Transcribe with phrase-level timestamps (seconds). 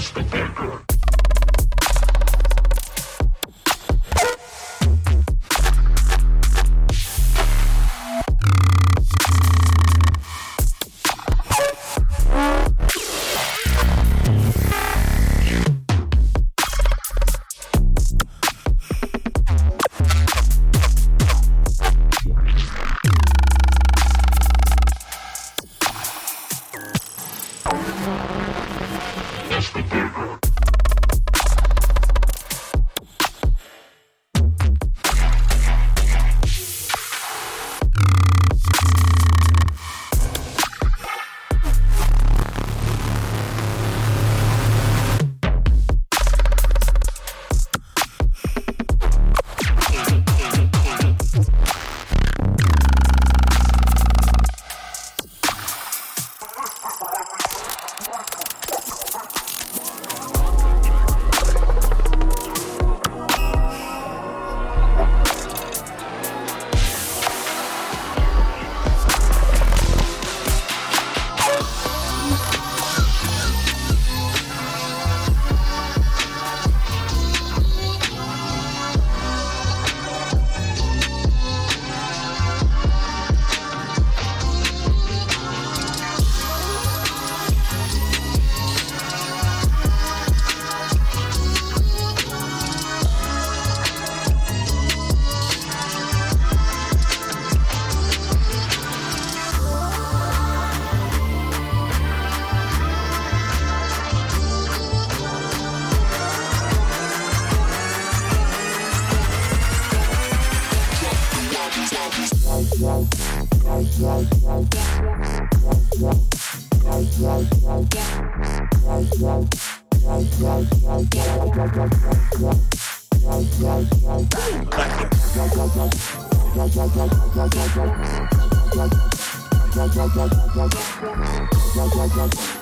[0.00, 0.99] That's the background.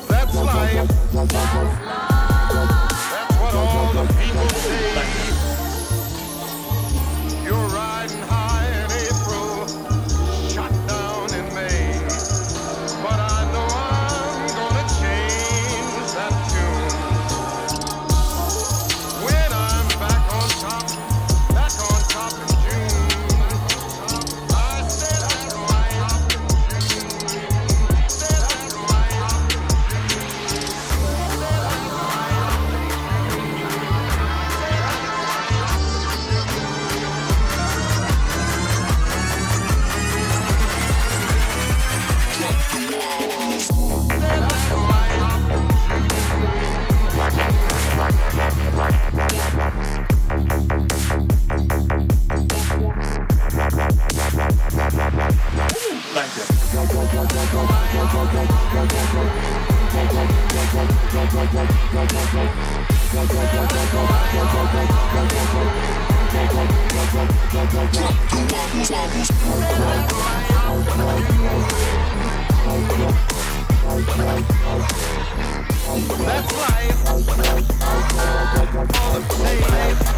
[0.08, 0.88] That's life.
[1.12, 1.34] That's
[3.38, 5.27] what all the people say.
[76.38, 77.08] That's life.
[77.08, 77.18] All
[79.18, 79.24] the
[80.04, 80.17] pain.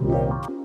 [0.00, 0.57] Yeah.